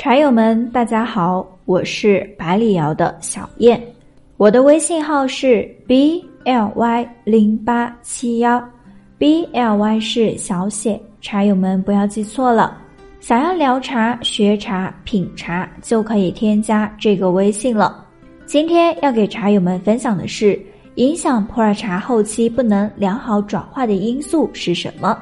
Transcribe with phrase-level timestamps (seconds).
[0.00, 3.78] 茶友们，大家好，我是百里瑶的小燕，
[4.38, 8.66] 我的微信号是 b l y 零八七幺
[9.18, 12.78] ，b l y 是小写，茶友们不要记错了。
[13.20, 18.02] 想要聊茶、学茶、品茶，就可以添加这个微信了。
[18.46, 20.58] 今天要给茶友们分享的是，
[20.94, 25.14] 影响普洱茶后期不能良好转化的因素是什么？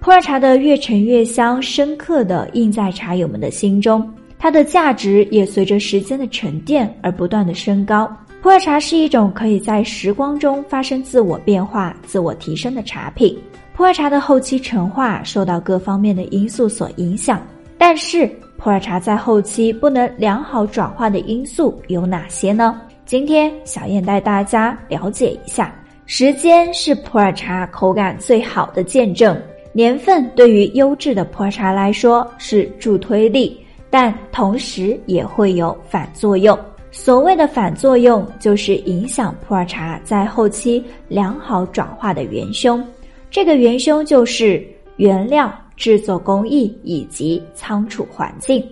[0.00, 4.10] 普洱茶的越陈越香，深刻的印在茶友们的心中。
[4.42, 8.10] 它的价值也随着时间的沉淀而不断的升高。
[8.42, 13.38] 普洱茶是一种可以在时光中发生自我变化、自我提升的茶品。
[13.72, 17.40] 普洱茶的后期陈化受到各方面的因素所影响，
[17.78, 22.80] 但是普洱茶在后期不能良好转化的因素有哪些呢？
[23.06, 25.72] 今天小燕带大家了解一下。
[26.04, 29.40] 时间是普洱茶口感最好的见证，
[29.72, 33.56] 年份对于优质的普洱茶来说是助推力。
[33.92, 36.58] 但同时也会有反作用。
[36.90, 42.82] 所谓的反作用，就是影响普洱茶在后期良好转化的元凶。
[43.30, 48.66] 这个元凶就是原料、制作工艺以及仓储环境。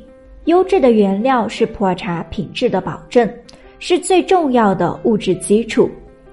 [0.46, 3.30] 优质的原料是普洱茶品质的保证，
[3.78, 5.90] 是最重要的物质基础。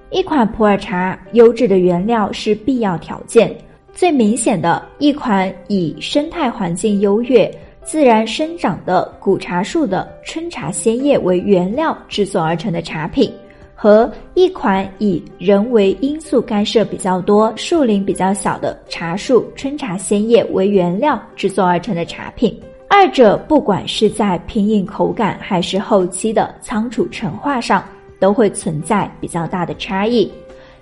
[0.08, 3.54] 一款普洱茶优质的原料是必要条件。
[3.92, 7.50] 最明显的一款以生态环境优越。
[7.88, 13.32] 自然生长的古茶树的春茶鲜叶为原料制作而成的茶品，
[13.74, 22.54] 和一款以人为因素干涉比较多、树龄比较小的茶树春茶鲜叶为原料制作而成的茶品，
[22.90, 27.82] 二者不管是在品饮口感还是后期的仓储陈化上，
[28.20, 30.30] 都会存在比较大的差异。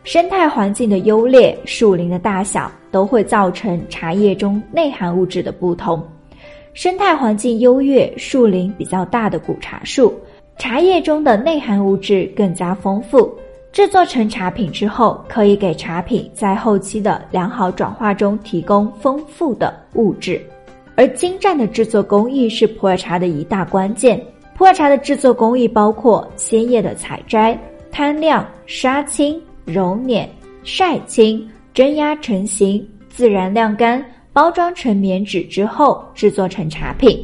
[0.02, 6.04] 生态环境的优劣、树龄的大小，都会造成茶叶中内含物质的不同。
[6.76, 10.12] 生态环境优越、树龄比较大的古茶树，
[10.58, 13.34] 茶叶中的内含物质更加丰富，
[13.72, 20.38] 制作成茶品之后，可以给茶品在后期的良好转化中提供丰富的物质。
[20.96, 24.22] 而精湛的制作工艺是普洱茶的一大关键。
[24.54, 27.58] 普洱茶的制作工艺包括鲜叶的采摘、
[27.90, 30.28] 摊晾、杀青、揉捻、
[30.62, 34.04] 晒青、蒸压成型、自然晾干。
[34.36, 37.18] 包装成棉纸之后，制作成茶品。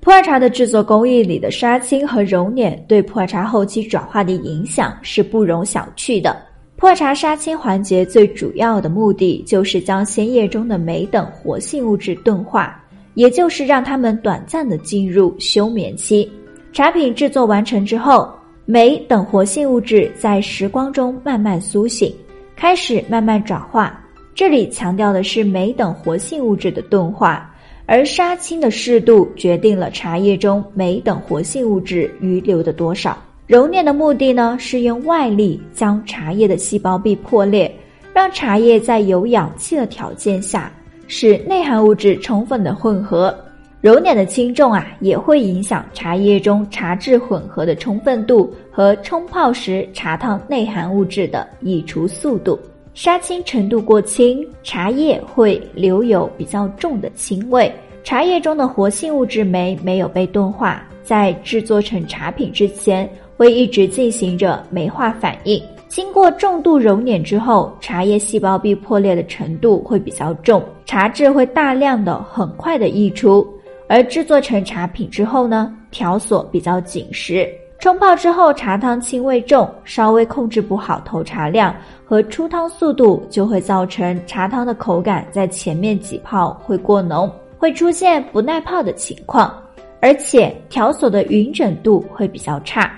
[0.00, 6.34] 普洱茶的制作工艺里的杀青和揉捻，对普洱茶后期转化的影响是不容小觑的。
[6.76, 12.82] 普洱茶杀青环节最主要的目的，就是将鲜叶中的酶等活性物质钝化，
[13.12, 16.32] 也就是让它们短暂的进入休眠期。
[16.72, 18.26] 茶品制作完成之后，
[18.64, 22.10] 酶等活性物质在时光中慢慢苏醒，
[22.56, 24.00] 开始慢慢转化。
[24.34, 27.48] 这里强调的是酶等活性物质的钝化，
[27.86, 33.16] 而杀青的适度决定了茶叶中酶等活性物质余留的多少。
[33.46, 37.72] 揉捻的目的呢，是用外力将茶叶的细胞壁破裂，
[38.12, 40.72] 让茶叶在有氧气的条件下，
[41.06, 43.32] 使内含物质充分的混合。
[43.80, 52.58] 揉捻的轻重啊，也会影响茶叶中茶质混合的充分度和冲泡时茶汤内含物质的溢出速度。
[52.94, 57.70] 杀青程度过轻，茶叶会留有比较重的青味。
[58.04, 65.60] 茶叶中的活性物质酶没有被钝化，在制作成茶品之前，会一直进行着酶化反应。
[65.88, 73.44] 经过重度揉捻之后，茶叶细胞壁破裂的程度会比较重，茶质会大量的、很快的溢出。
[73.88, 77.48] 而制作成茶品之后呢，条索比较紧实。
[77.84, 89.54] 冲泡之后，茶汤清味重，稍微控制不好投茶量和出汤速度，就会造成茶汤的口感在前面几泡会过浓，会出现不耐泡的情况，
[90.00, 92.90] 而且条索的匀整度会比较差。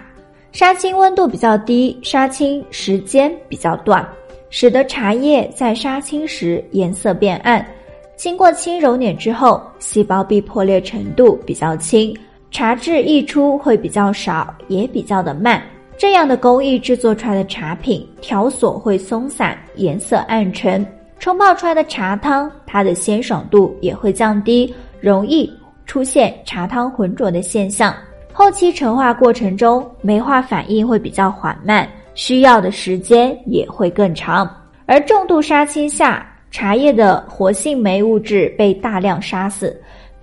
[0.53, 4.09] 杀青温度比较低，杀青时间比较短，
[4.51, 7.67] 使得茶叶在杀青时颜色变暗。
[8.15, 12.17] 经过轻揉捻之后，细胞壁破裂程度比较轻。
[12.51, 15.63] 茶质溢出会比较少，也比较的慢。
[15.99, 20.87] 这样的工艺制作出来的茶品，条索会松散，颜色暗沉。
[21.19, 25.51] 冲泡出来的茶汤，它的鲜爽度也会降低，容易
[25.87, 27.95] 出现茶汤浑浊的现象。
[28.33, 34.49] 后期陈化过程中，酶化反应会比较缓慢，需要的时间也会更长。
[34.85, 39.75] 而重度杀青下，茶叶的活性酶物质被大量杀死。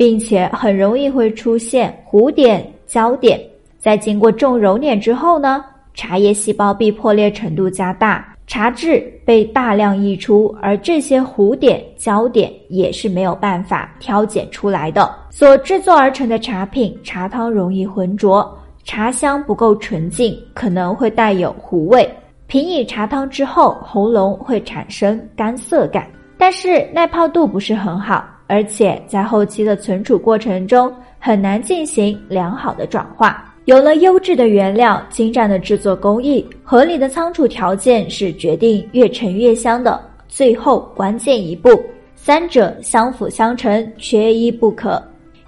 [0.04, 3.40] 并且很容易会出现糊点、焦点。
[3.80, 5.64] 在经过重揉捻之后呢，
[5.94, 15.10] 茶叶细胞壁破裂程度加大，茶质被大量溢出，而这些糊点、焦点也是没有办法挑拣出来的。
[15.30, 18.46] 所制作而成的茶品，茶汤容易浑浊，
[18.84, 22.06] 茶香不够纯净，可能会带有糊味。
[22.48, 26.06] 品饮茶汤之后，喉咙会产生干涩感，
[26.38, 33.54] 但是耐泡度不是很好，而且在后期的存储过程中很难进行良好的转化。
[33.66, 41.70] 有了优质的原料、精湛的制作工艺、合理的仓储条件，是决定越陈越香的最后关键一步。
[42.16, 45.02] 三者相辅相成，缺一不可。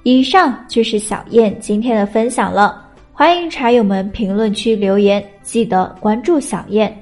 [0.03, 2.81] 以上就是小燕今天的分享了。
[3.11, 6.95] 欢迎茶友们评论区留言，记得关注小燕，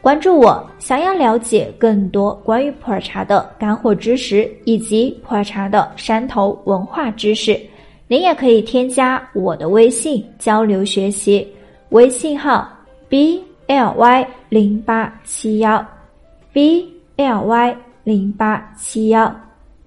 [0.00, 0.64] 关注我。
[0.78, 7.60] 想要了解更多关于普洱茶的干货知识，以及普洱茶的山头文化知识。
[8.08, 11.46] 您也可以添加我的微信交流学习，
[11.90, 12.68] 微信号
[13.08, 15.86] b l y 零八七幺
[16.52, 19.32] ，b l y 零八七幺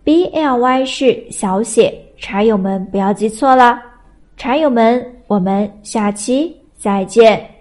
[0.03, 3.77] ，b l y 是小写，茶友们不要记错了，
[4.37, 7.52] 茶友们，我们下期再见。